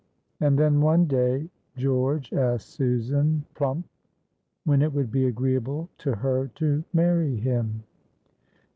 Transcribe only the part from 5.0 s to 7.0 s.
be agreeable to her to